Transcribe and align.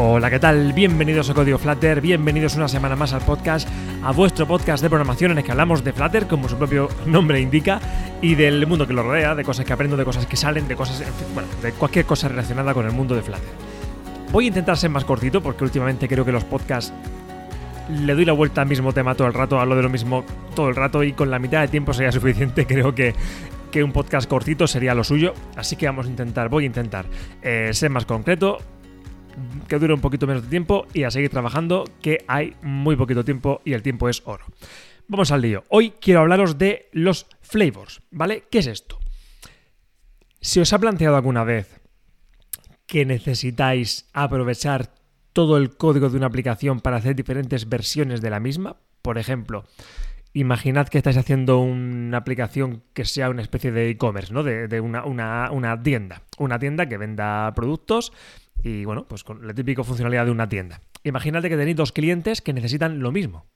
Hola, 0.00 0.30
¿qué 0.30 0.38
tal? 0.38 0.72
Bienvenidos 0.74 1.28
a 1.28 1.34
Código 1.34 1.58
Flutter, 1.58 2.00
bienvenidos 2.00 2.54
una 2.54 2.68
semana 2.68 2.94
más 2.94 3.12
al 3.12 3.20
podcast, 3.22 3.68
a 4.04 4.12
vuestro 4.12 4.46
podcast 4.46 4.80
de 4.80 4.88
programación 4.88 5.32
en 5.32 5.38
el 5.38 5.44
que 5.44 5.50
hablamos 5.50 5.82
de 5.82 5.92
Flutter, 5.92 6.28
como 6.28 6.48
su 6.48 6.56
propio 6.56 6.88
nombre 7.06 7.40
indica, 7.40 7.80
y 8.22 8.36
del 8.36 8.64
mundo 8.68 8.86
que 8.86 8.92
lo 8.92 9.02
rodea, 9.02 9.34
de 9.34 9.42
cosas 9.42 9.66
que 9.66 9.72
aprendo, 9.72 9.96
de 9.96 10.04
cosas 10.04 10.24
que 10.26 10.36
salen, 10.36 10.68
de 10.68 10.76
cosas, 10.76 11.02
bueno, 11.34 11.48
de 11.60 11.72
cualquier 11.72 12.04
cosa 12.04 12.28
relacionada 12.28 12.74
con 12.74 12.86
el 12.86 12.92
mundo 12.92 13.16
de 13.16 13.22
Flutter. 13.22 13.50
Voy 14.30 14.44
a 14.44 14.48
intentar 14.48 14.76
ser 14.76 14.88
más 14.88 15.04
cortito 15.04 15.42
porque 15.42 15.64
últimamente 15.64 16.06
creo 16.06 16.24
que 16.24 16.30
los 16.30 16.44
podcasts 16.44 16.92
le 17.90 18.14
doy 18.14 18.24
la 18.24 18.34
vuelta 18.34 18.62
al 18.62 18.68
mismo 18.68 18.92
tema 18.92 19.16
todo 19.16 19.26
el 19.26 19.34
rato, 19.34 19.58
hablo 19.58 19.74
de 19.74 19.82
lo 19.82 19.88
mismo 19.88 20.24
todo 20.54 20.68
el 20.68 20.76
rato 20.76 21.02
y 21.02 21.12
con 21.12 21.28
la 21.28 21.40
mitad 21.40 21.62
de 21.62 21.68
tiempo 21.68 21.92
sería 21.92 22.12
suficiente. 22.12 22.68
Creo 22.68 22.94
que, 22.94 23.16
que 23.72 23.82
un 23.82 23.90
podcast 23.90 24.30
cortito 24.30 24.68
sería 24.68 24.94
lo 24.94 25.02
suyo. 25.02 25.34
Así 25.56 25.74
que 25.74 25.86
vamos 25.86 26.06
a 26.06 26.08
intentar, 26.08 26.48
voy 26.48 26.62
a 26.62 26.66
intentar 26.68 27.06
eh, 27.42 27.70
ser 27.72 27.90
más 27.90 28.06
concreto, 28.06 28.58
que 29.66 29.78
dure 29.78 29.94
un 29.94 30.00
poquito 30.00 30.26
menos 30.26 30.42
de 30.42 30.48
tiempo 30.48 30.86
y 30.92 31.04
a 31.04 31.10
seguir 31.10 31.30
trabajando, 31.30 31.84
que 32.02 32.24
hay 32.28 32.54
muy 32.62 32.96
poquito 32.96 33.24
tiempo 33.24 33.60
y 33.64 33.72
el 33.72 33.82
tiempo 33.82 34.08
es 34.08 34.22
oro. 34.24 34.44
Vamos 35.06 35.30
al 35.32 35.42
lío. 35.42 35.64
Hoy 35.68 35.92
quiero 36.00 36.20
hablaros 36.20 36.58
de 36.58 36.88
los 36.92 37.26
flavors, 37.40 38.02
¿vale? 38.10 38.44
¿Qué 38.50 38.58
es 38.58 38.66
esto? 38.66 38.98
Si 40.40 40.60
os 40.60 40.72
ha 40.72 40.78
planteado 40.78 41.16
alguna 41.16 41.44
vez 41.44 41.80
que 42.86 43.04
necesitáis 43.04 44.08
aprovechar 44.12 44.90
todo 45.32 45.56
el 45.56 45.76
código 45.76 46.10
de 46.10 46.16
una 46.16 46.26
aplicación 46.26 46.80
para 46.80 46.96
hacer 46.96 47.14
diferentes 47.14 47.68
versiones 47.68 48.20
de 48.20 48.30
la 48.30 48.40
misma, 48.40 48.76
por 49.02 49.18
ejemplo, 49.18 49.64
imaginad 50.32 50.88
que 50.88 50.98
estáis 50.98 51.16
haciendo 51.16 51.58
una 51.58 52.18
aplicación 52.18 52.82
que 52.92 53.04
sea 53.04 53.30
una 53.30 53.42
especie 53.42 53.72
de 53.72 53.90
e-commerce, 53.90 54.32
¿no? 54.32 54.42
De, 54.42 54.80
una, 54.80 55.04
una, 55.04 55.82
tienda. 55.82 56.22
Una 56.38 56.58
tienda 56.58 56.88
que 56.88 56.98
venda 56.98 57.52
productos 57.54 58.12
y, 58.62 58.84
bueno, 58.84 59.06
pues 59.06 59.24
con 59.24 59.46
la 59.46 59.54
típica 59.54 59.84
funcionalidad 59.84 60.26
de 60.26 60.30
una 60.30 60.48
tienda. 60.48 60.80
Imagínate 61.04 61.48
que 61.48 61.56
tenéis 61.56 61.76
dos 61.76 61.92
clientes 61.92 62.40
que 62.42 62.52
necesitan 62.52 63.00
lo 63.00 63.12
mismo, 63.12 63.46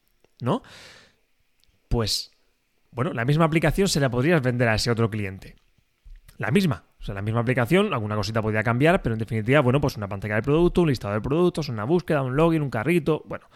¿no? 0.41 0.63
Pues, 1.89 2.31
bueno, 2.91 3.13
la 3.13 3.25
misma 3.25 3.45
aplicación 3.45 3.89
se 3.89 4.01
la 4.01 4.11
podrías 4.11 4.43
vender 4.43 4.69
a 4.69 4.75
ese 4.75 4.91
otro 4.91 5.11
cliente. 5.11 5.57
La 6.39 6.51
misma. 6.51 6.85
O 7.01 7.05
sea, 7.05 7.15
la 7.15 7.23
misma 7.23 7.41
aplicación, 7.41 7.93
alguna 7.93 8.15
cosita 8.15 8.41
podría 8.41 8.63
cambiar, 8.63 9.03
pero 9.03 9.15
en 9.15 9.19
definitiva, 9.19 9.61
bueno, 9.61 9.81
pues 9.81 9.97
una 9.97 10.09
pantalla 10.09 10.35
del 10.35 10.45
producto, 10.45 10.83
un 10.83 10.89
listado 10.89 11.15
de 11.15 11.21
productos, 11.21 11.69
una 11.69 11.85
búsqueda, 11.85 12.23
un 12.23 12.37
login, 12.37 12.63
un 12.63 12.71
carrito, 12.71 13.25
bueno. 13.27 13.47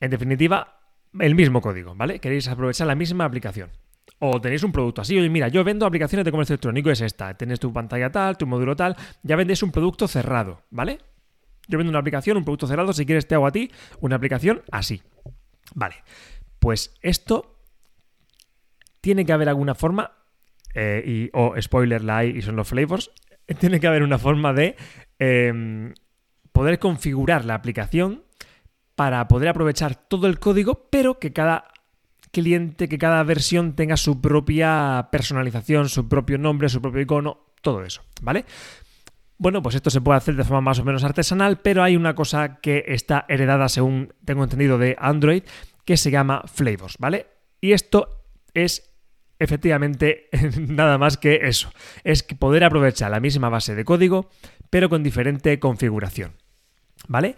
En 0.00 0.10
definitiva, 0.10 0.80
el 1.18 1.34
mismo 1.34 1.60
código, 1.60 1.94
¿vale? 1.94 2.20
Queréis 2.20 2.48
aprovechar 2.48 2.86
la 2.86 2.94
misma 2.94 3.24
aplicación. 3.24 3.70
O 4.18 4.40
tenéis 4.40 4.62
un 4.62 4.72
producto 4.72 5.02
así, 5.02 5.18
oye, 5.18 5.28
mira, 5.28 5.48
yo 5.48 5.64
vendo 5.64 5.86
aplicaciones 5.86 6.24
de 6.24 6.30
comercio 6.30 6.54
electrónico, 6.54 6.90
es 6.90 7.00
esta. 7.00 7.34
Tienes 7.34 7.60
tu 7.60 7.72
pantalla 7.72 8.10
tal, 8.10 8.38
tu 8.38 8.46
módulo 8.46 8.76
tal, 8.76 8.96
ya 9.22 9.36
vendéis 9.36 9.62
un 9.62 9.72
producto 9.72 10.08
cerrado, 10.08 10.62
¿vale? 10.70 10.98
Yo 11.68 11.78
vendo 11.78 11.90
una 11.90 11.98
aplicación, 11.98 12.36
un 12.36 12.44
producto 12.44 12.66
cerrado, 12.66 12.92
si 12.92 13.06
quieres 13.06 13.26
te 13.26 13.34
hago 13.34 13.46
a 13.46 13.52
ti 13.52 13.70
una 14.00 14.16
aplicación 14.16 14.62
así. 14.70 15.02
Vale, 15.74 15.96
pues 16.58 16.94
esto 17.02 17.58
tiene 19.00 19.26
que 19.26 19.32
haber 19.32 19.48
alguna 19.48 19.74
forma, 19.74 20.12
eh, 20.74 21.02
y, 21.04 21.30
o 21.32 21.54
spoiler, 21.60 22.02
la 22.02 22.18
hay 22.18 22.30
y 22.30 22.42
son 22.42 22.56
los 22.56 22.68
flavors, 22.68 23.10
tiene 23.58 23.80
que 23.80 23.86
haber 23.86 24.02
una 24.02 24.18
forma 24.18 24.52
de 24.52 24.76
em, 25.18 25.92
poder 26.52 26.78
configurar 26.78 27.44
la 27.44 27.54
aplicación 27.54 28.24
para 28.94 29.26
poder 29.28 29.48
aprovechar 29.48 29.94
todo 29.94 30.26
el 30.26 30.38
código, 30.38 30.88
pero 30.90 31.18
que 31.18 31.32
cada 31.32 31.73
cliente, 32.34 32.86
que 32.86 32.98
cada 32.98 33.22
versión 33.22 33.74
tenga 33.74 33.96
su 33.96 34.20
propia 34.20 35.08
personalización, 35.10 35.88
su 35.88 36.06
propio 36.06 36.36
nombre, 36.36 36.68
su 36.68 36.82
propio 36.82 37.00
icono, 37.00 37.38
todo 37.62 37.82
eso, 37.82 38.02
¿vale? 38.20 38.44
Bueno, 39.38 39.62
pues 39.62 39.74
esto 39.74 39.88
se 39.88 40.02
puede 40.02 40.18
hacer 40.18 40.36
de 40.36 40.44
forma 40.44 40.60
más 40.60 40.78
o 40.78 40.84
menos 40.84 41.02
artesanal, 41.02 41.60
pero 41.60 41.82
hay 41.82 41.96
una 41.96 42.14
cosa 42.14 42.60
que 42.60 42.84
está 42.88 43.24
heredada, 43.28 43.70
según 43.70 44.12
tengo 44.26 44.44
entendido, 44.44 44.76
de 44.76 44.96
Android, 44.98 45.42
que 45.86 45.96
se 45.96 46.10
llama 46.10 46.42
Flavors, 46.46 46.96
¿vale? 46.98 47.26
Y 47.60 47.72
esto 47.72 48.26
es 48.52 48.94
efectivamente 49.38 50.28
nada 50.58 50.98
más 50.98 51.16
que 51.16 51.40
eso, 51.44 51.72
es 52.04 52.22
poder 52.22 52.64
aprovechar 52.64 53.10
la 53.10 53.20
misma 53.20 53.48
base 53.48 53.74
de 53.74 53.84
código, 53.84 54.28
pero 54.70 54.88
con 54.88 55.02
diferente 55.02 55.58
configuración, 55.58 56.32
¿vale? 57.08 57.36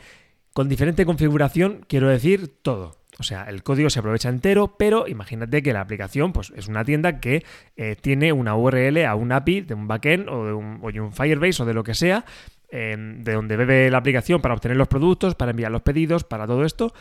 Con 0.52 0.68
diferente 0.68 1.04
configuración 1.04 1.84
quiero 1.86 2.08
decir 2.08 2.60
todo. 2.62 2.96
O 3.18 3.22
sea, 3.22 3.44
el 3.44 3.62
código 3.62 3.88
se 3.88 4.00
aprovecha 4.00 4.28
entero, 4.28 4.76
pero 4.76 5.08
imagínate 5.08 5.62
que 5.62 5.72
la 5.72 5.80
aplicación 5.80 6.32
pues, 6.32 6.52
es 6.54 6.68
una 6.68 6.84
tienda 6.84 7.18
que 7.18 7.44
eh, 7.76 7.96
tiene 8.00 8.32
una 8.32 8.54
URL 8.56 9.04
a 9.06 9.14
un 9.14 9.32
API 9.32 9.62
de 9.62 9.74
un 9.74 9.88
backend 9.88 10.28
o 10.28 10.44
de 10.46 10.52
un, 10.52 10.80
un 10.82 11.12
Firebase 11.12 11.62
o 11.62 11.66
de 11.66 11.72
lo 11.72 11.82
que 11.82 11.94
sea, 11.94 12.26
em, 12.68 13.24
de 13.24 13.32
donde 13.32 13.56
bebe 13.56 13.90
la 13.90 13.98
aplicación 13.98 14.42
para 14.42 14.54
obtener 14.54 14.76
los 14.76 14.88
productos, 14.88 15.34
para 15.34 15.52
enviar 15.52 15.72
los 15.72 15.82
pedidos, 15.82 16.24
para 16.24 16.46
todo 16.46 16.64
esto. 16.64 16.92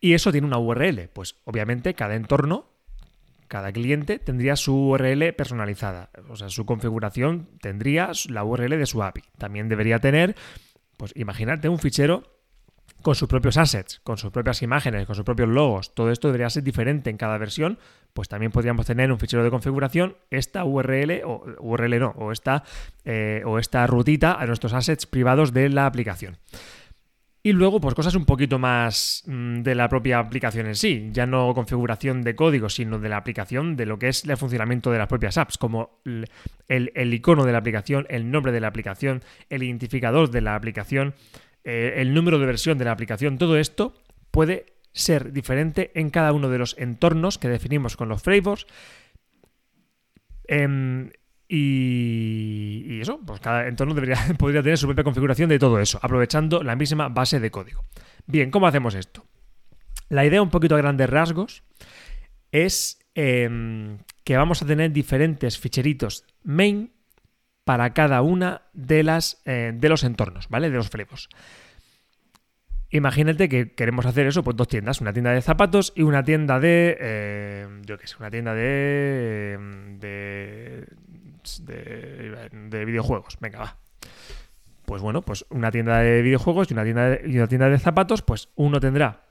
Y 0.00 0.12
eso 0.12 0.32
tiene 0.32 0.46
una 0.46 0.58
URL. 0.58 1.08
Pues 1.08 1.36
obviamente 1.44 1.94
cada 1.94 2.14
entorno, 2.14 2.66
cada 3.48 3.72
cliente 3.72 4.18
tendría 4.18 4.56
su 4.56 4.74
URL 4.74 5.32
personalizada. 5.32 6.10
O 6.28 6.36
sea, 6.36 6.50
su 6.50 6.66
configuración 6.66 7.48
tendría 7.60 8.10
la 8.28 8.44
URL 8.44 8.76
de 8.76 8.86
su 8.86 9.02
API. 9.02 9.22
También 9.38 9.70
debería 9.70 9.98
tener, 9.98 10.36
pues 10.98 11.12
imagínate 11.16 11.70
un 11.70 11.78
fichero 11.78 12.41
con 13.02 13.14
sus 13.14 13.28
propios 13.28 13.56
assets, 13.56 14.00
con 14.04 14.16
sus 14.16 14.30
propias 14.30 14.62
imágenes, 14.62 15.06
con 15.06 15.14
sus 15.14 15.24
propios 15.24 15.48
logos, 15.48 15.94
todo 15.94 16.10
esto 16.10 16.28
debería 16.28 16.48
ser 16.50 16.62
diferente 16.62 17.10
en 17.10 17.16
cada 17.16 17.36
versión, 17.38 17.78
pues 18.12 18.28
también 18.28 18.52
podríamos 18.52 18.86
tener 18.86 19.12
un 19.12 19.18
fichero 19.18 19.44
de 19.44 19.50
configuración, 19.50 20.16
esta 20.30 20.64
URL, 20.64 21.22
o 21.24 21.44
URL 21.60 21.98
no, 21.98 22.14
o 22.16 22.32
esta, 22.32 22.64
eh, 23.04 23.42
o 23.44 23.58
esta 23.58 23.86
rutita 23.86 24.34
a 24.34 24.46
nuestros 24.46 24.72
assets 24.72 25.06
privados 25.06 25.52
de 25.52 25.68
la 25.68 25.86
aplicación. 25.86 26.38
Y 27.44 27.52
luego, 27.52 27.80
pues 27.80 27.96
cosas 27.96 28.14
un 28.14 28.24
poquito 28.24 28.60
más 28.60 29.24
mm, 29.26 29.62
de 29.62 29.74
la 29.74 29.88
propia 29.88 30.20
aplicación 30.20 30.66
en 30.66 30.76
sí, 30.76 31.08
ya 31.10 31.26
no 31.26 31.52
configuración 31.54 32.22
de 32.22 32.36
código, 32.36 32.68
sino 32.68 33.00
de 33.00 33.08
la 33.08 33.16
aplicación, 33.16 33.74
de 33.74 33.84
lo 33.84 33.98
que 33.98 34.08
es 34.08 34.24
el 34.24 34.36
funcionamiento 34.36 34.92
de 34.92 34.98
las 34.98 35.08
propias 35.08 35.36
apps, 35.36 35.58
como 35.58 36.00
el, 36.68 36.92
el 36.94 37.14
icono 37.14 37.44
de 37.44 37.50
la 37.50 37.58
aplicación, 37.58 38.06
el 38.10 38.30
nombre 38.30 38.52
de 38.52 38.60
la 38.60 38.68
aplicación, 38.68 39.24
el 39.50 39.64
identificador 39.64 40.30
de 40.30 40.40
la 40.40 40.54
aplicación, 40.54 41.14
eh, 41.64 41.94
el 41.96 42.14
número 42.14 42.38
de 42.38 42.46
versión 42.46 42.78
de 42.78 42.84
la 42.84 42.92
aplicación, 42.92 43.38
todo 43.38 43.56
esto 43.56 43.94
puede 44.30 44.66
ser 44.92 45.32
diferente 45.32 45.90
en 45.94 46.10
cada 46.10 46.32
uno 46.32 46.48
de 46.48 46.58
los 46.58 46.76
entornos 46.78 47.38
que 47.38 47.48
definimos 47.48 47.96
con 47.96 48.08
los 48.08 48.22
frameworks. 48.22 48.66
Em, 50.44 51.10
y, 51.48 53.00
eso, 53.00 53.20
pues 53.24 53.40
cada 53.40 53.68
entorno 53.68 53.94
podría 54.38 54.62
tener 54.62 54.78
su 54.78 54.86
propia 54.86 55.04
configuración 55.04 55.48
de 55.48 55.58
todo 55.58 55.78
eso, 55.80 55.98
aprovechando 56.02 56.62
la 56.62 56.76
misma 56.76 57.08
base 57.08 57.40
de 57.40 57.50
código. 57.50 57.84
Bien, 58.26 58.50
¿cómo 58.50 58.66
hacemos 58.66 58.94
esto? 58.94 59.24
La 60.08 60.24
idea 60.24 60.42
un 60.42 60.50
poquito 60.50 60.74
a 60.74 60.78
grandes 60.78 61.08
rasgos 61.08 61.62
es 62.50 62.98
em, 63.14 63.98
que 64.24 64.36
vamos 64.36 64.62
a 64.62 64.66
tener 64.66 64.92
diferentes 64.92 65.58
ficheritos 65.58 66.24
main 66.42 66.91
para 67.64 67.92
cada 67.94 68.22
una 68.22 68.62
de 68.72 69.02
las 69.02 69.40
eh, 69.44 69.72
de 69.74 69.88
los 69.88 70.04
entornos, 70.04 70.48
¿vale? 70.48 70.70
De 70.70 70.76
los 70.76 70.90
flevos. 70.90 71.28
Imagínate 72.90 73.48
que 73.48 73.72
queremos 73.72 74.04
hacer 74.04 74.26
eso, 74.26 74.44
pues 74.44 74.54
dos 74.54 74.68
tiendas, 74.68 75.00
una 75.00 75.14
tienda 75.14 75.30
de 75.32 75.40
zapatos 75.40 75.94
y 75.96 76.02
una 76.02 76.22
tienda 76.24 76.60
de, 76.60 76.98
eh, 77.00 77.66
yo 77.86 77.96
qué 77.96 78.06
sé, 78.06 78.16
una 78.18 78.30
tienda 78.30 78.52
de, 78.54 79.58
de, 79.98 80.86
de, 82.68 82.84
videojuegos. 82.84 83.38
Venga, 83.40 83.60
va. 83.60 83.78
Pues 84.84 85.00
bueno, 85.00 85.22
pues 85.22 85.46
una 85.48 85.70
tienda 85.70 86.00
de 86.00 86.20
videojuegos 86.20 86.70
y 86.70 86.74
una 86.74 86.84
tienda 86.84 87.08
de, 87.08 87.22
y 87.26 87.38
una 87.38 87.46
tienda 87.46 87.70
de 87.70 87.78
zapatos, 87.78 88.20
pues 88.20 88.50
uno 88.56 88.78
tendrá 88.78 89.22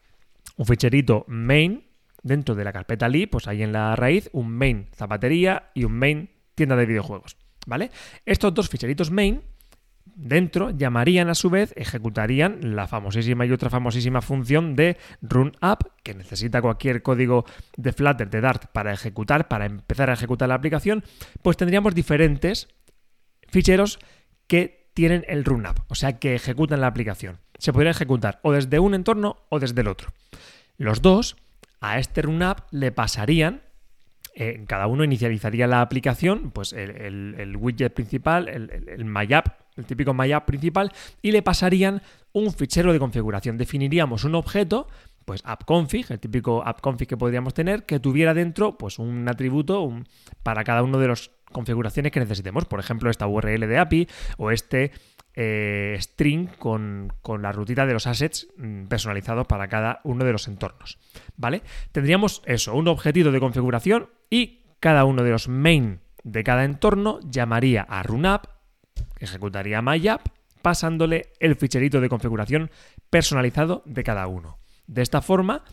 un 0.57 0.65
ficherito 0.65 1.23
main 1.27 1.85
dentro 2.23 2.55
de 2.55 2.63
la 2.63 2.73
carpeta 2.73 3.07
li, 3.09 3.27
pues 3.27 3.47
ahí 3.47 3.61
en 3.61 3.73
la 3.73 3.95
raíz, 3.95 4.31
un 4.33 4.51
main 4.51 4.87
zapatería 4.95 5.69
y 5.75 5.83
un 5.83 5.93
main 5.93 6.31
tienda 6.55 6.75
de 6.75 6.87
videojuegos. 6.87 7.37
¿Vale? 7.65 7.91
Estos 8.25 8.53
dos 8.53 8.69
ficheritos 8.69 9.11
main 9.11 9.41
dentro 10.15 10.71
llamarían 10.71 11.29
a 11.29 11.35
su 11.35 11.49
vez, 11.49 11.73
ejecutarían 11.75 12.75
la 12.75 12.87
famosísima 12.87 13.45
y 13.45 13.51
otra 13.51 13.69
famosísima 13.69 14.21
función 14.21 14.75
de 14.75 14.97
run 15.21 15.53
up 15.61 15.91
que 16.03 16.13
necesita 16.13 16.61
cualquier 16.61 17.01
código 17.01 17.45
de 17.77 17.93
Flutter, 17.93 18.29
de 18.29 18.41
Dart 18.41 18.67
para 18.71 18.93
ejecutar, 18.93 19.47
para 19.47 19.65
empezar 19.65 20.09
a 20.09 20.13
ejecutar 20.13 20.49
la 20.49 20.55
aplicación, 20.55 21.03
pues 21.41 21.57
tendríamos 21.57 21.95
diferentes 21.95 22.67
ficheros 23.49 23.99
que 24.47 24.91
tienen 24.93 25.25
el 25.27 25.45
run 25.45 25.65
up, 25.65 25.83
o 25.87 25.95
sea, 25.95 26.19
que 26.19 26.35
ejecutan 26.35 26.81
la 26.81 26.87
aplicación. 26.87 27.39
Se 27.57 27.71
podría 27.71 27.91
ejecutar 27.91 28.39
o 28.43 28.51
desde 28.51 28.79
un 28.79 28.93
entorno 28.93 29.37
o 29.49 29.59
desde 29.59 29.81
el 29.81 29.87
otro. 29.87 30.09
Los 30.77 31.01
dos 31.01 31.37
a 31.79 31.99
este 31.99 32.21
run 32.21 32.43
up 32.43 32.63
le 32.71 32.91
pasarían 32.91 33.61
eh, 34.33 34.63
cada 34.67 34.87
uno 34.87 35.03
inicializaría 35.03 35.67
la 35.67 35.81
aplicación, 35.81 36.51
pues 36.51 36.73
el, 36.73 37.55
widget 37.59 37.93
principal, 37.93 38.47
el, 38.47 39.05
MyApp, 39.05 39.47
el 39.75 39.85
típico 39.85 40.13
MyApp 40.13 40.45
principal, 40.45 40.91
y 41.21 41.31
le 41.31 41.41
pasarían 41.41 42.01
un 42.31 42.51
fichero 42.53 42.93
de 42.93 42.99
configuración. 42.99 43.57
Definiríamos 43.57 44.23
un 44.23 44.35
objeto, 44.35 44.87
pues 45.25 45.41
appconfig, 45.43 46.09
el 46.11 46.19
típico 46.19 46.63
appconfig 46.65 47.09
que 47.09 47.17
podríamos 47.17 47.53
tener, 47.53 47.85
que 47.85 47.99
tuviera 47.99 48.33
dentro 48.33 48.77
pues 48.77 48.99
un 48.99 49.27
atributo 49.27 49.89
para 50.43 50.63
cada 50.63 50.83
uno 50.83 50.97
de 50.97 51.07
los 51.07 51.31
configuraciones 51.51 52.11
que 52.13 52.21
necesitemos. 52.21 52.65
Por 52.65 52.79
ejemplo, 52.79 53.09
esta 53.09 53.27
URL 53.27 53.67
de 53.67 53.77
API 53.77 54.07
o 54.37 54.51
este 54.51 54.91
eh, 55.43 55.97
string 55.99 56.49
con, 56.59 57.11
con, 57.23 57.41
la 57.41 57.51
rutita 57.51 57.87
de 57.87 57.93
los 57.93 58.05
assets 58.05 58.47
mm, 58.57 58.85
personalizados 58.85 59.47
para 59.47 59.67
cada 59.67 59.99
uno 60.03 60.23
de 60.23 60.31
los 60.31 60.47
entornos. 60.47 60.99
¿Vale? 61.35 61.63
Tendríamos 61.91 62.43
eso, 62.45 62.75
un 62.75 62.87
objetivo 62.87 63.31
de 63.31 63.39
configuración 63.39 64.09
y 64.29 64.61
cada 64.79 65.03
uno 65.03 65.23
de 65.23 65.31
los 65.31 65.47
main 65.47 66.01
de 66.23 66.43
cada 66.43 66.63
entorno 66.63 67.19
llamaría 67.23 67.81
a 67.81 68.03
runapp, 68.03 68.45
ejecutaría 69.19 69.81
myapp, 69.81 70.27
pasándole 70.61 71.31
el 71.39 71.55
ficherito 71.55 72.01
de 72.01 72.09
configuración 72.09 72.69
personalizado 73.09 73.81
de 73.85 74.03
cada 74.03 74.27
uno. 74.27 74.59
De 74.85 75.01
esta 75.01 75.23
forma, 75.23 75.63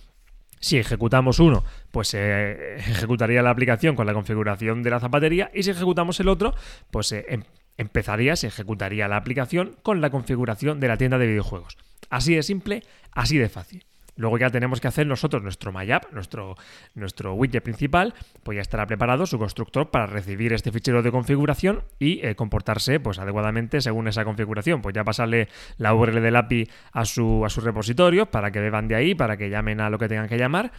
si 0.61 0.79
ejecutamos 0.79 1.41
uno, 1.41 1.63
pues 1.91 2.09
se 2.09 2.77
ejecutaría 2.77 3.43
la 3.43 3.51
aplicación 3.51 3.97
con 3.97 4.07
la 4.07 4.15
configuración 4.15 4.83
de 4.83 4.89
la 4.89 5.01
zapatería 5.01 5.51
y 5.53 5.63
si 5.63 5.71
ejecutamos 5.71 6.19
el 6.21 6.29
otro, 6.29 6.55
pues 6.91 7.13
em, 7.13 7.43
empezaría, 7.79 8.37
se 8.37 8.49
ejecutaría 8.49 9.09
la 9.09 9.17
aplicación 9.17 9.77
con 9.83 10.01
la 10.01 10.11
configuración 10.11 10.81
de 10.81 10.89
la 10.89 10.99
tienda 10.99 11.17
de 11.19 11.27
videojuegos. 11.27 11.79
Así 12.11 12.35
de 12.35 12.43
simple, 12.43 12.83
así 13.13 13.39
de 13.39 13.49
fácil. 13.49 13.87
Luego 14.19 14.37
ya 14.37 14.51
tenemos 14.51 14.81
que 14.81 14.89
hacer 14.89 15.07
nosotros 15.07 15.45
nuestro 15.45 15.71
MyApp, 15.71 16.13
nuestro, 16.13 16.57
nuestro 16.95 17.35
widget 17.35 17.63
principal, 17.63 18.15
pues 18.43 18.57
ya 18.57 18.63
estará 18.63 18.85
preparado 18.85 19.27
su 19.27 19.39
constructor 19.39 19.91
para 19.93 20.07
recibir 20.07 20.53
este 20.53 20.73
fichero 20.73 21.05
de 21.05 21.13
configuración 21.13 21.85
y 22.01 22.27
eh, 22.27 22.35
comportarse 22.35 22.99
pues 22.99 23.21
adecuadamente 23.21 23.81
según 23.81 24.09
esa 24.09 24.25
configuración. 24.25 24.83
Pues 24.83 24.93
ya 24.93 25.05
pasarle 25.05 25.49
la 25.77 25.95
URL 25.95 26.21
del 26.21 26.35
API 26.35 26.69
a 26.91 27.05
su, 27.05 27.45
a 27.45 27.49
su 27.49 27.61
repositorio 27.61 28.27
para 28.27 28.51
que 28.51 28.59
beban 28.59 28.89
de 28.89 28.97
ahí, 28.97 29.15
para 29.15 29.37
que 29.37 29.51
llamen 29.51 29.81
a 29.81 29.89
lo 29.89 30.01
que 30.01 30.09
tengan 30.09 30.29
que 30.29 30.37
llamar 30.37 30.73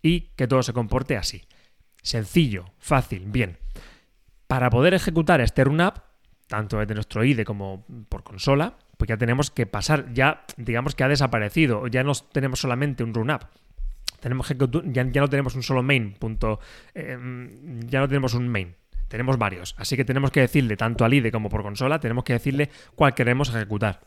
y 0.00 0.30
que 0.34 0.48
todo 0.48 0.62
se 0.62 0.72
comporte 0.72 1.18
así. 1.18 1.44
Sencillo, 2.02 2.64
fácil, 2.78 3.24
bien. 3.26 3.58
Para 4.46 4.70
poder 4.70 4.94
ejecutar 4.94 5.42
este 5.42 5.64
RunApp, 5.64 5.98
tanto 6.48 6.78
desde 6.78 6.94
nuestro 6.94 7.24
IDE 7.24 7.44
como 7.44 7.84
por 8.08 8.22
consola, 8.22 8.74
pues 8.96 9.08
ya 9.08 9.16
tenemos 9.16 9.50
que 9.50 9.66
pasar, 9.66 10.12
ya 10.12 10.44
digamos 10.56 10.94
que 10.94 11.04
ha 11.04 11.08
desaparecido, 11.08 11.86
ya 11.88 12.02
no 12.02 12.12
tenemos 12.32 12.60
solamente 12.60 13.04
un 13.04 13.14
run 13.14 13.30
tenemos 14.20 14.48
que, 14.48 14.56
ya, 14.86 15.04
no 15.04 15.28
tenemos 15.28 15.54
un 15.54 15.62
solo 15.62 15.82
main, 15.82 16.14
punto, 16.14 16.58
em, 16.94 17.80
ya 17.82 18.00
no 18.00 18.08
tenemos 18.08 18.34
un 18.34 18.48
main, 18.48 18.74
tenemos 19.08 19.38
varios, 19.38 19.74
así 19.78 19.96
que 19.96 20.04
tenemos 20.04 20.30
que 20.30 20.40
decirle 20.40 20.76
tanto 20.76 21.04
al 21.04 21.14
IDE 21.14 21.30
como 21.30 21.48
por 21.48 21.62
consola, 21.62 22.00
tenemos 22.00 22.24
que 22.24 22.32
decirle 22.32 22.70
cuál 22.94 23.14
queremos 23.14 23.50
ejecutar. 23.50 24.00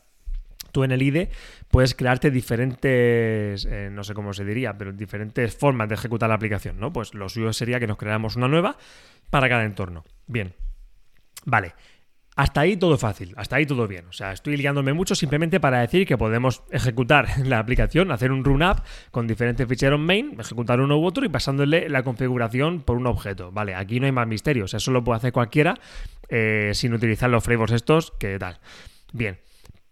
Tú 0.72 0.84
en 0.84 0.92
el 0.92 1.02
IDE 1.02 1.30
puedes 1.68 1.94
crearte 1.94 2.30
diferentes, 2.30 3.64
eh, 3.64 3.88
no 3.90 4.04
sé 4.04 4.14
cómo 4.14 4.32
se 4.32 4.44
diría, 4.44 4.76
pero 4.76 4.92
diferentes 4.92 5.56
formas 5.56 5.88
de 5.88 5.94
ejecutar 5.94 6.28
la 6.28 6.36
aplicación, 6.36 6.78
¿no? 6.78 6.92
Pues 6.92 7.14
lo 7.14 7.28
suyo 7.28 7.52
sería 7.52 7.80
que 7.80 7.88
nos 7.88 7.96
creáramos 7.96 8.36
una 8.36 8.46
nueva 8.46 8.76
para 9.30 9.48
cada 9.48 9.64
entorno. 9.64 10.04
Bien, 10.26 10.54
vale. 11.44 11.72
Hasta 12.40 12.62
ahí 12.62 12.78
todo 12.78 12.96
fácil, 12.96 13.34
hasta 13.36 13.56
ahí 13.56 13.66
todo 13.66 13.86
bien. 13.86 14.06
O 14.08 14.14
sea, 14.14 14.32
estoy 14.32 14.56
liándome 14.56 14.94
mucho 14.94 15.14
simplemente 15.14 15.60
para 15.60 15.80
decir 15.80 16.06
que 16.06 16.16
podemos 16.16 16.62
ejecutar 16.70 17.28
la 17.44 17.58
aplicación, 17.58 18.10
hacer 18.10 18.32
un 18.32 18.44
run 18.44 18.62
app 18.62 18.78
con 19.10 19.26
diferentes 19.26 19.68
ficheros 19.68 20.00
main, 20.00 20.40
ejecutar 20.40 20.80
uno 20.80 20.98
u 20.98 21.04
otro 21.04 21.26
y 21.26 21.28
pasándole 21.28 21.90
la 21.90 22.02
configuración 22.02 22.80
por 22.80 22.96
un 22.96 23.06
objeto. 23.06 23.52
Vale, 23.52 23.74
aquí 23.74 24.00
no 24.00 24.06
hay 24.06 24.12
más 24.12 24.26
misterios, 24.26 24.72
eso 24.72 24.90
lo 24.90 25.04
puede 25.04 25.18
hacer 25.18 25.34
cualquiera 25.34 25.78
eh, 26.30 26.70
sin 26.72 26.94
utilizar 26.94 27.28
los 27.28 27.44
frameworks 27.44 27.74
estos, 27.74 28.12
que 28.12 28.38
tal. 28.38 28.58
Bien, 29.12 29.40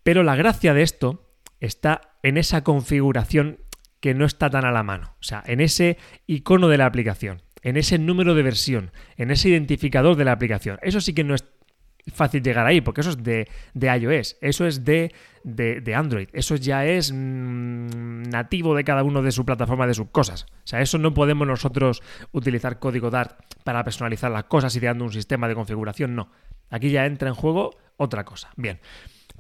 pero 0.02 0.22
la 0.22 0.34
gracia 0.34 0.72
de 0.72 0.80
esto 0.80 1.28
está 1.60 2.16
en 2.22 2.38
esa 2.38 2.64
configuración 2.64 3.58
que 4.00 4.14
no 4.14 4.24
está 4.24 4.48
tan 4.48 4.64
a 4.64 4.72
la 4.72 4.82
mano, 4.82 5.16
o 5.20 5.22
sea, 5.22 5.42
en 5.46 5.60
ese 5.60 5.98
icono 6.26 6.68
de 6.68 6.78
la 6.78 6.86
aplicación, 6.86 7.42
en 7.60 7.76
ese 7.76 7.98
número 7.98 8.34
de 8.34 8.42
versión, 8.42 8.90
en 9.18 9.30
ese 9.30 9.50
identificador 9.50 10.16
de 10.16 10.24
la 10.24 10.32
aplicación. 10.32 10.78
Eso 10.80 11.02
sí 11.02 11.12
que 11.12 11.24
no 11.24 11.34
es 11.34 11.44
fácil 12.12 12.42
llegar 12.42 12.66
ahí, 12.66 12.80
porque 12.80 13.00
eso 13.00 13.10
es 13.10 13.22
de, 13.22 13.48
iOS, 13.74 14.36
eso 14.40 14.66
es 14.66 14.84
de, 14.84 15.12
de, 15.44 15.94
Android, 15.94 16.28
eso 16.32 16.56
ya 16.56 16.86
es 16.86 17.12
mm, 17.12 18.22
nativo 18.30 18.74
de 18.74 18.84
cada 18.84 19.02
uno 19.02 19.22
de 19.22 19.32
su 19.32 19.44
plataforma, 19.44 19.86
de 19.86 19.94
sus 19.94 20.08
cosas. 20.08 20.46
O 20.64 20.66
sea, 20.66 20.80
eso 20.80 20.98
no 20.98 21.14
podemos 21.14 21.46
nosotros 21.46 22.02
utilizar 22.32 22.78
código 22.78 23.10
Dart 23.10 23.38
para 23.64 23.84
personalizar 23.84 24.30
las 24.30 24.44
cosas 24.44 24.74
ideando 24.76 25.04
un 25.04 25.12
sistema 25.12 25.48
de 25.48 25.54
configuración, 25.54 26.14
no. 26.14 26.30
Aquí 26.70 26.90
ya 26.90 27.06
entra 27.06 27.28
en 27.28 27.34
juego 27.34 27.76
otra 27.96 28.24
cosa. 28.24 28.50
Bien, 28.56 28.80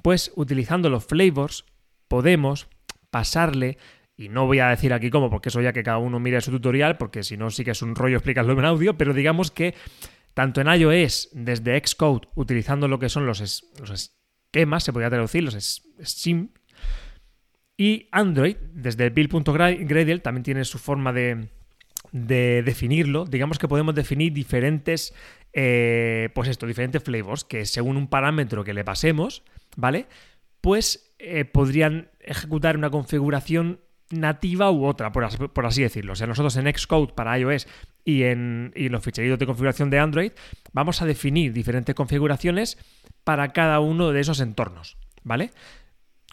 pues 0.02 0.32
utilizando 0.36 0.90
los 0.90 1.04
flavors 1.04 1.64
podemos 2.08 2.68
pasarle 3.10 3.78
y 4.16 4.28
no 4.28 4.46
voy 4.46 4.58
a 4.58 4.68
decir 4.68 4.92
aquí 4.92 5.10
cómo, 5.10 5.30
porque 5.30 5.48
eso 5.48 5.60
ya 5.60 5.72
que 5.72 5.84
cada 5.84 5.98
uno 5.98 6.18
mire 6.18 6.40
su 6.40 6.50
tutorial, 6.50 6.96
porque 6.96 7.22
si 7.22 7.36
no 7.36 7.50
sí 7.50 7.64
que 7.64 7.70
es 7.70 7.82
un 7.82 7.94
rollo 7.94 8.16
explicarlo 8.16 8.52
en 8.52 8.64
audio, 8.64 8.98
pero 8.98 9.14
digamos 9.14 9.52
que 9.52 9.74
tanto 10.38 10.60
en 10.60 10.68
iOS, 10.68 11.30
desde 11.32 11.82
Xcode, 11.84 12.28
utilizando 12.36 12.86
lo 12.86 13.00
que 13.00 13.08
son 13.08 13.26
los, 13.26 13.40
esquemas, 13.40 14.84
se 14.84 14.92
podría 14.92 15.10
traducir, 15.10 15.42
los 15.42 15.82
sim, 16.04 16.50
y 17.76 18.08
Android, 18.12 18.54
desde 18.72 19.10
build.gradle, 19.10 20.20
también 20.20 20.44
tiene 20.44 20.64
su 20.64 20.78
forma 20.78 21.12
de, 21.12 21.48
definirlo. 22.12 23.24
Digamos 23.24 23.58
que 23.58 23.66
podemos 23.66 23.96
definir 23.96 24.32
diferentes, 24.32 25.12
eh, 25.52 26.28
pues 26.36 26.48
esto, 26.48 26.68
diferentes 26.68 27.02
flavors 27.02 27.42
que 27.42 27.66
según 27.66 27.96
un 27.96 28.06
parámetro 28.06 28.62
que 28.62 28.74
le 28.74 28.84
pasemos, 28.84 29.42
¿vale? 29.76 30.06
Pues 30.60 31.16
eh, 31.18 31.46
podrían 31.46 32.12
ejecutar 32.20 32.76
una 32.76 32.90
configuración 32.90 33.80
nativa 34.10 34.70
u 34.70 34.86
otra, 34.86 35.12
por 35.12 35.66
así, 35.66 35.82
decirlo. 35.82 36.12
O 36.12 36.16
sea, 36.16 36.26
nosotros 36.26 36.56
en 36.56 36.72
Xcode 36.72 37.12
para 37.14 37.38
iOS 37.38 37.66
y 38.04 38.22
en, 38.22 38.72
los 38.74 39.02
ficheritos 39.02 39.38
de 39.38 39.46
configuración 39.46 39.90
de 39.90 39.98
Android 39.98 40.32
vamos 40.72 41.02
a 41.02 41.06
definir 41.06 41.52
diferentes 41.52 41.94
configuraciones 41.94 42.78
para 43.24 43.52
cada 43.52 43.80
uno 43.80 44.10
de 44.12 44.20
esos 44.20 44.40
entornos, 44.40 44.96
¿vale? 45.22 45.50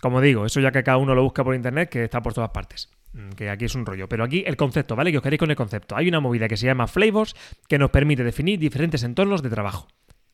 Como 0.01 0.21
digo, 0.21 0.45
eso 0.45 0.59
ya 0.59 0.71
que 0.71 0.83
cada 0.83 0.97
uno 0.97 1.15
lo 1.15 1.23
busca 1.23 1.43
por 1.43 1.55
internet, 1.55 1.89
que 1.89 2.03
está 2.03 2.21
por 2.21 2.33
todas 2.33 2.51
partes. 2.51 2.89
Mm, 3.15 3.29
que 3.31 3.49
aquí 3.49 3.65
es 3.65 3.75
un 3.75 3.85
rollo. 3.85 4.07
Pero 4.07 4.23
aquí 4.23 4.43
el 4.45 4.57
concepto, 4.57 4.95
¿vale? 4.95 5.11
Que 5.11 5.17
os 5.17 5.23
queréis 5.23 5.39
con 5.39 5.49
el 5.49 5.55
concepto. 5.55 5.95
Hay 5.95 6.07
una 6.07 6.19
movida 6.19 6.47
que 6.47 6.57
se 6.57 6.65
llama 6.65 6.87
Flavors 6.87 7.35
que 7.67 7.79
nos 7.79 7.89
permite 7.89 8.23
definir 8.23 8.59
diferentes 8.59 9.03
entornos 9.03 9.41
de 9.41 9.49
trabajo. 9.49 9.87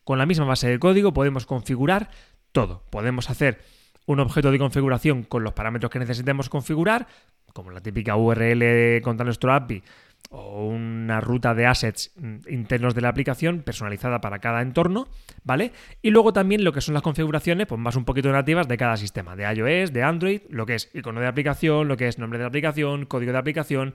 Con 0.04 0.18
la 0.18 0.26
misma 0.26 0.44
base 0.44 0.68
de 0.68 0.78
código 0.78 1.12
podemos 1.12 1.46
configurar 1.46 2.10
todo. 2.50 2.84
Podemos 2.90 3.30
hacer 3.30 3.60
un 4.06 4.20
objeto 4.20 4.50
de 4.50 4.58
configuración 4.58 5.22
con 5.22 5.44
los 5.44 5.52
parámetros 5.52 5.90
que 5.90 5.98
necesitemos 5.98 6.48
configurar, 6.48 7.06
como 7.52 7.70
la 7.70 7.80
típica 7.80 8.16
URL 8.16 9.00
contra 9.02 9.24
nuestro 9.24 9.52
API 9.52 9.82
o 10.30 10.66
una 10.66 11.20
ruta 11.20 11.54
de 11.54 11.66
assets 11.66 12.12
internos 12.48 12.94
de 12.94 13.02
la 13.02 13.10
aplicación 13.10 13.60
personalizada 13.60 14.20
para 14.20 14.38
cada 14.38 14.62
entorno, 14.62 15.08
¿vale? 15.44 15.72
Y 16.00 16.10
luego 16.10 16.32
también 16.32 16.64
lo 16.64 16.72
que 16.72 16.80
son 16.80 16.94
las 16.94 17.02
configuraciones, 17.02 17.66
pues 17.66 17.78
más 17.78 17.96
un 17.96 18.06
poquito 18.06 18.32
nativas 18.32 18.66
de 18.66 18.78
cada 18.78 18.96
sistema, 18.96 19.36
de 19.36 19.44
iOS, 19.52 19.92
de 19.92 20.02
Android, 20.02 20.40
lo 20.48 20.64
que 20.64 20.76
es 20.76 20.90
icono 20.94 21.20
de 21.20 21.26
aplicación, 21.26 21.86
lo 21.86 21.98
que 21.98 22.08
es 22.08 22.18
nombre 22.18 22.38
de 22.38 22.46
aplicación, 22.46 23.04
código 23.04 23.32
de 23.32 23.38
aplicación, 23.38 23.94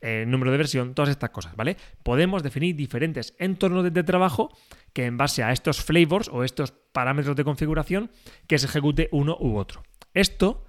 eh, 0.00 0.24
número 0.26 0.50
de 0.52 0.58
versión, 0.58 0.94
todas 0.94 1.10
estas 1.10 1.30
cosas, 1.30 1.56
¿vale? 1.56 1.76
Podemos 2.02 2.42
definir 2.42 2.76
diferentes 2.76 3.34
entornos 3.38 3.92
de 3.92 4.02
trabajo 4.04 4.50
que 4.92 5.06
en 5.06 5.16
base 5.16 5.42
a 5.42 5.52
estos 5.52 5.82
flavors 5.82 6.28
o 6.28 6.44
estos 6.44 6.72
parámetros 6.72 7.36
de 7.36 7.44
configuración 7.44 8.10
que 8.46 8.58
se 8.58 8.66
ejecute 8.66 9.08
uno 9.12 9.36
u 9.40 9.56
otro. 9.56 9.82
Esto 10.14 10.64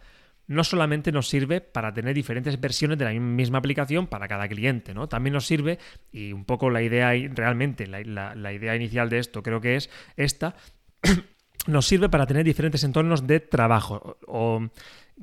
no 0.49 0.63
solamente 0.63 1.11
nos 1.11 1.29
sirve 1.29 1.61
para 1.61 1.93
tener 1.93 2.15
diferentes 2.15 2.59
versiones 2.59 2.97
de 2.97 3.05
la 3.05 3.11
misma 3.11 3.59
aplicación 3.59 4.07
para 4.07 4.27
cada 4.27 4.47
cliente, 4.47 4.95
¿no? 4.95 5.07
También 5.07 5.33
nos 5.33 5.45
sirve, 5.45 5.77
y 6.11 6.33
un 6.33 6.43
poco 6.43 6.71
la 6.71 6.81
idea 6.81 7.11
realmente, 7.35 7.85
la, 7.85 8.51
idea 8.51 8.75
inicial 8.75 9.09
de 9.09 9.19
esto 9.19 9.43
creo 9.43 9.61
que 9.61 9.75
es 9.75 9.91
esta, 10.17 10.55
nos 11.67 11.85
sirve 11.85 12.09
para 12.09 12.25
tener 12.25 12.43
diferentes 12.43 12.83
entornos 12.83 13.27
de 13.27 13.39
trabajo. 13.41 14.17
O, 14.25 14.67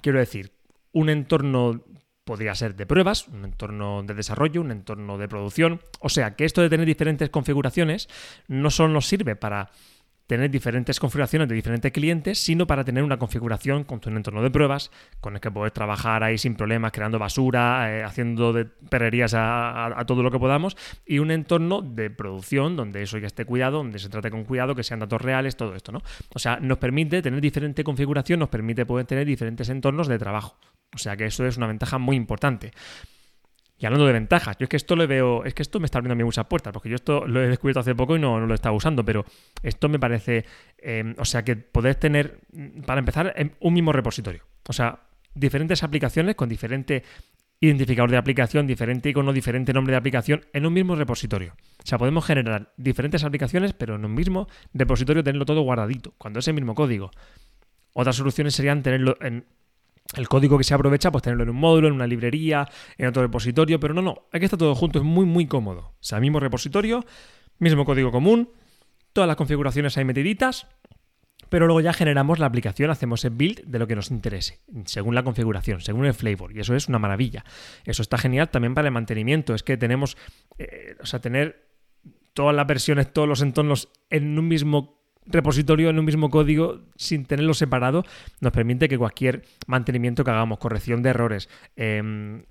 quiero 0.01 0.21
decir, 0.21 0.53
un 0.93 1.11
entorno 1.11 1.83
podría 2.27 2.57
ser 2.57 2.75
de 2.75 2.87
pruebas, 2.87 3.29
un 3.29 3.45
entorno 3.45 4.03
de 4.03 4.13
desarrollo, 4.13 4.61
un 4.61 4.73
entorno 4.73 5.17
de 5.17 5.29
producción. 5.29 5.81
O 6.01 6.09
sea, 6.09 6.35
que 6.35 6.45
esto 6.45 6.61
de 6.61 6.69
tener 6.69 6.85
diferentes 6.85 7.31
configuraciones 7.31 8.09
no 8.49 8.71
solo 8.71 8.93
nos 8.93 9.07
sirve 9.07 9.37
para 9.37 9.71
tener 10.27 10.51
diferentes 10.51 10.99
configuraciones 10.99 11.49
de 11.49 11.55
diferentes 11.55 11.93
clientes, 11.93 12.39
sino 12.39 12.67
para 12.67 12.85
tener 12.85 13.05
una 13.05 13.19
configuración 13.19 13.85
con 13.85 14.01
un 14.07 14.17
entorno 14.17 14.43
de 14.43 14.51
pruebas, 14.51 14.91
con 15.21 15.35
el 15.35 15.41
que 15.41 15.51
poder 15.51 15.73
trabajar 15.73 16.23
ahí 16.23 16.39
sin 16.39 16.57
problemas, 16.57 16.93
creando 16.93 17.19
basura, 17.19 17.93
eh, 17.93 18.05
haciendo 18.05 18.53
de 18.53 18.65
perrerías 18.65 19.35
a, 19.35 20.03
todo 20.07 20.23
lo 20.23 20.31
que 20.31 20.39
podamos, 20.39 20.77
y 21.07 21.19
un 21.19 21.31
entorno 21.31 21.83
de 21.83 22.11
producción 22.11 22.77
donde 22.77 23.03
eso 23.03 23.19
ya 23.19 23.27
esté 23.27 23.45
cuidado, 23.45 23.79
donde 23.79 23.99
se 23.99 24.09
trate 24.09 24.31
con 24.31 24.45
cuidado, 24.45 24.75
que 24.75 24.83
sean 24.83 25.01
datos 25.01 25.21
reales, 25.21 25.57
todo 25.57 25.75
esto, 25.75 25.93
¿no? 25.93 26.03
O 26.35 26.39
sea, 26.39 26.59
nos 26.61 26.79
permite 26.79 27.23
tener 27.23 27.41
diferente 27.41 27.85
configuración, 27.85 28.41
nos 28.41 28.49
permite 28.49 28.87
poder 28.87 29.07
tener 29.07 29.27
diferentes 29.27 29.69
entornos 29.69 30.09
de 30.09 30.19
trabajo. 30.19 30.57
O 30.95 30.99
sea 30.99 31.17
que 31.17 31.27
eso 31.27 31.45
es 31.47 31.57
una 31.57 31.67
ventaja 31.67 31.99
muy 31.99 32.17
importante. 32.17 32.73
Y 33.79 33.85
hablando 33.85 34.07
de 34.07 34.13
ventajas, 34.13 34.57
yo 34.59 34.65
es 34.65 34.69
que 34.71 34.77
esto 34.77 34.97
lo 34.97 35.07
veo, 35.07 35.45
es 35.45 35.53
que 35.53 35.63
esto 35.63 35.81
me 35.81 35.87
está 35.87 35.99
abriendo 35.99 36.15
a 36.15 36.17
mí 36.17 36.25
muchas 36.25 36.47
puertas, 36.47 36.73
porque 36.73 36.89
yo 36.89 36.97
esto 36.97 37.27
lo 37.27 37.43
he 37.43 37.49
descubierto 37.49 37.81
hace 37.81 37.95
poco 37.95 38.17
y 38.17 38.19
no, 38.19 38.41
lo 38.41 38.55
estaba 38.55 38.75
usando, 38.75 39.05
pero 39.05 39.25
esto 39.63 39.89
me 39.89 39.99
parece, 39.99 40.47
em, 40.79 41.15
o 41.19 41.25
sea, 41.25 41.45
que 41.45 41.57
podés 41.57 41.99
tener, 41.99 42.41
para 42.87 43.01
empezar, 43.01 43.35
un 43.61 43.75
mismo 43.75 43.93
repositorio. 43.93 44.45
O 44.67 44.73
sea, 44.73 45.01
diferentes 45.35 45.83
aplicaciones 45.83 46.35
con 46.37 46.49
diferente 46.49 47.03
identificador 47.61 48.11
de 48.11 48.17
aplicación, 48.17 48.67
diferente 48.67 49.11
icono, 49.11 49.33
diferente 49.33 49.73
nombre 49.73 49.93
de 49.93 49.99
aplicación 49.99 50.45
en 50.53 50.67
un 50.67 50.73
mismo 50.73 50.95
repositorio. 50.95 51.55
O 51.79 51.87
sea, 51.87 51.99
podemos 51.99 52.25
generar 52.25 52.73
diferentes 52.77 53.25
aplicaciones, 53.25 53.73
pero 53.73 53.97
en 53.97 54.05
un 54.05 54.15
mismo 54.15 54.49
repositorio 54.75 55.23
tenerlo 55.23 55.45
todo 55.45 55.63
guardadito, 55.63 56.15
cuando 56.19 56.41
es 56.41 56.49
el 56.49 56.55
mismo 56.55 56.75
código. 56.75 57.11
Otras 57.93 58.17
soluciones 58.17 58.55
serían 58.55 58.83
tenerlo 58.83 59.17
en 59.21 59.47
el 60.15 60.29
código 60.29 60.57
que 60.59 60.65
se 60.65 60.75
aprovecha, 60.75 61.11
pues 61.11 61.23
tenerlo 61.23 61.43
en 61.43 61.51
un 61.51 61.57
módulo, 61.57 61.89
en 61.89 61.95
una 61.95 62.07
librería, 62.07 62.69
en 62.97 63.09
otro 63.09 63.23
repositorio, 63.23 63.81
pero 63.81 63.95
no, 63.95 64.03
no, 64.03 64.27
aquí 64.33 64.45
está 64.45 64.57
todo 64.57 64.75
junto, 64.75 64.99
es 64.99 65.05
muy, 65.05 65.27
muy 65.27 65.47
cómodo. 65.47 65.81
O 65.81 66.03
sea, 66.05 66.21
mismo 66.21 66.41
repositorio, 66.41 67.05
mismo 67.59 67.85
código 67.85 68.13
común, 68.13 68.51
todas 69.13 69.29
las 69.29 69.37
configuraciones 69.37 69.97
ahí 69.97 70.05
metiditas, 70.05 70.67
pero 71.49 71.67
luego 71.67 71.81
ya 71.81 71.93
generamos 71.93 72.39
la 72.39 72.47
aplicación, 72.47 72.91
hacemos 72.91 73.25
el 73.25 73.31
build 73.31 73.65
de 73.65 73.79
lo 73.79 73.87
que 73.87 73.95
nos 73.95 74.11
interese, 74.11 74.61
según 74.85 75.15
la 75.15 75.23
configuración, 75.23 75.81
según 75.81 76.07
el 76.07 76.15
flavor, 76.15 76.55
y 76.57 76.61
eso 76.61 76.75
es 76.75 76.89
una 76.89 76.99
maravilla. 76.99 77.45
Eso 77.85 78.03
está 78.03 78.19
genial 78.19 78.49
también 78.51 78.75
para 78.75 78.89
el 78.89 78.93
mantenimiento, 78.93 79.55
es 79.55 79.63
que 79.63 79.77
tenemos, 79.77 80.17
eh, 80.59 80.97
o 81.01 81.07
sea, 81.07 81.21
tener 81.21 81.67
todas 82.33 82.55
las 82.55 82.67
versiones, 82.67 83.13
todos 83.13 83.29
los 83.29 83.43
entornos 83.43 83.89
en 84.11 84.39
un 84.39 84.49
mismo 84.49 85.06
repositorio, 85.27 85.91
en 85.91 85.99
un 85.99 86.05
mismo 86.05 86.31
código, 86.31 86.81
sin 86.97 87.25
tenerlo 87.25 87.55
separado, 87.55 88.05
nos 88.41 88.53
permite 88.53 88.89
que 88.89 88.99
cualquier 88.99 89.43
mantenimiento 89.67 90.25
que 90.25 90.31
hagamos, 90.31 90.59
corrección 90.59 91.03
de 91.03 91.11
errores, 91.11 91.49
em, 91.77 92.43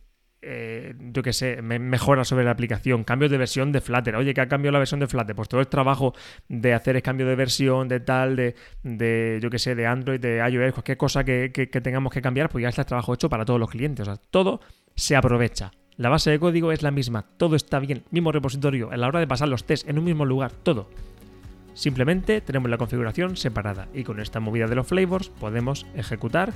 eh, 0.47 0.93
yo 1.11 1.23
qué 1.23 1.33
sé, 1.33 1.63
mejora 1.63 2.23
sobre 2.23 2.45
la 2.45 2.51
aplicación, 2.51 3.03
cambios 3.03 3.31
de 3.31 3.39
versión 3.39 3.71
de 3.71 3.81
Flutter. 3.81 4.15
Oye, 4.15 4.35
que 4.35 4.41
ha 4.41 4.47
cambiado 4.47 4.73
la 4.73 4.79
versión 4.79 4.99
de 4.99 5.07
Flutter. 5.07 5.35
Pues 5.35 5.49
todo 5.49 5.59
el 5.59 5.67
trabajo 5.67 6.13
de 6.47 6.75
hacer 6.75 6.95
el 6.95 7.01
cambio 7.01 7.25
de 7.25 7.35
versión, 7.35 7.87
de 7.87 7.99
tal, 7.99 8.35
de, 8.35 9.39
yo 9.41 9.49
qué 9.49 9.57
sé, 9.57 9.73
de 9.73 9.87
Android, 9.87 10.19
de 10.19 10.47
iOS, 10.47 10.73
cualquier 10.73 10.97
cosa 10.97 11.23
que, 11.23 11.49
tengamos 11.81 12.13
que 12.13 12.21
cambiar, 12.21 12.49
pues 12.49 12.61
ya 12.61 12.69
está 12.69 12.83
el 12.83 12.87
trabajo 12.87 13.15
hecho 13.15 13.27
para 13.27 13.43
todos 13.43 13.59
los 13.59 13.71
clientes. 13.71 14.07
O 14.07 14.13
sea, 14.13 14.21
todo 14.29 14.61
se 14.95 15.15
aprovecha. 15.15 15.71
La 15.97 16.09
base 16.09 16.29
de 16.29 16.39
código 16.39 16.71
es 16.71 16.83
la 16.83 16.91
misma, 16.91 17.25
todo 17.37 17.55
está 17.55 17.79
bien, 17.79 18.03
mismo 18.11 18.31
repositorio, 18.31 18.91
a 18.91 18.97
la 18.97 19.07
hora 19.07 19.21
de 19.21 19.27
pasar 19.27 19.47
los 19.47 19.63
tests 19.63 19.89
en 19.89 19.97
un 19.97 20.03
mismo 20.03 20.25
lugar, 20.25 20.51
todo. 20.51 20.89
Simplemente 21.75 22.39
tenemos 22.39 22.71
la 22.71 22.77
configuración 22.77 23.35
separada 23.35 23.89
y 23.93 24.05
con 24.05 24.21
esta 24.21 24.39
movida 24.39 24.65
de 24.67 24.75
los 24.75 24.87
flavors 24.87 25.27
podemos 25.27 25.85
ejecutar 25.93 26.53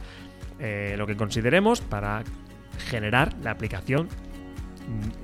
eh, 0.59 0.95
lo 0.97 1.05
que 1.05 1.17
consideremos 1.17 1.81
para 1.81 2.23
generar 2.89 3.35
la 3.43 3.51
aplicación 3.51 4.07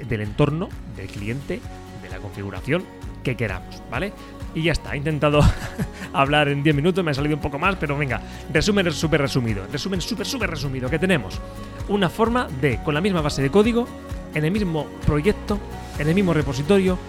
del 0.07 0.21
entorno 0.21 0.67
del 0.97 1.07
cliente, 1.07 1.61
de 2.03 2.09
la 2.09 2.17
configuración 2.17 2.83
que 3.23 3.37
queramos, 3.37 3.81
¿vale? 3.89 4.11
Y 4.53 4.63
ya 4.63 4.73
está, 4.73 4.93
he 4.93 4.97
intentado 4.97 5.39
hablar 6.13 6.49
en 6.49 6.61
10 6.61 6.75
minutos, 6.75 7.03
me 7.03 7.11
ha 7.11 7.13
salido 7.13 7.35
un 7.35 7.41
poco 7.41 7.57
más, 7.57 7.77
pero 7.77 7.97
venga, 7.97 8.21
resumen 8.53 8.91
súper 8.91 9.21
resumido, 9.21 9.65
resumen 9.71 10.01
súper 10.01 10.27
súper 10.27 10.49
resumido, 10.49 10.89
que 10.89 10.99
tenemos 10.99 11.39
una 11.87 12.09
forma 12.09 12.49
de, 12.61 12.83
con 12.83 12.93
la 12.93 13.01
misma 13.01 13.21
base 13.21 13.41
de 13.41 13.49
código, 13.49 13.87
en 14.33 14.43
el 14.43 14.51
mismo 14.51 14.87
proyecto, 15.05 15.57
en 15.97 16.09
el 16.09 16.15
mismo 16.15 16.33
repositorio, 16.33 16.99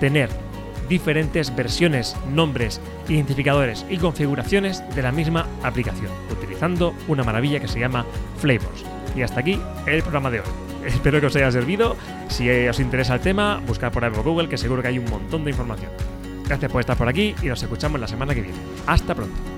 tener 0.00 0.45
diferentes 0.88 1.54
versiones, 1.54 2.16
nombres, 2.32 2.80
identificadores 3.08 3.84
y 3.88 3.98
configuraciones 3.98 4.82
de 4.94 5.02
la 5.02 5.12
misma 5.12 5.46
aplicación, 5.62 6.10
utilizando 6.30 6.94
una 7.08 7.24
maravilla 7.24 7.60
que 7.60 7.68
se 7.68 7.80
llama 7.80 8.06
Flavors. 8.38 8.84
Y 9.14 9.22
hasta 9.22 9.40
aquí 9.40 9.60
el 9.86 10.02
programa 10.02 10.30
de 10.30 10.40
hoy. 10.40 10.46
Espero 10.86 11.20
que 11.20 11.26
os 11.26 11.36
haya 11.36 11.50
servido. 11.50 11.96
Si 12.28 12.48
os 12.48 12.80
interesa 12.80 13.14
el 13.14 13.20
tema, 13.20 13.60
buscad 13.66 13.92
por 13.92 14.04
ahí 14.04 14.10
por 14.10 14.22
Google, 14.22 14.48
que 14.48 14.58
seguro 14.58 14.82
que 14.82 14.88
hay 14.88 14.98
un 14.98 15.10
montón 15.10 15.44
de 15.44 15.50
información. 15.50 15.90
Gracias 16.46 16.70
por 16.70 16.80
estar 16.80 16.96
por 16.96 17.08
aquí 17.08 17.34
y 17.42 17.46
nos 17.46 17.62
escuchamos 17.62 18.00
la 18.00 18.06
semana 18.06 18.34
que 18.34 18.42
viene. 18.42 18.58
Hasta 18.86 19.14
pronto. 19.14 19.55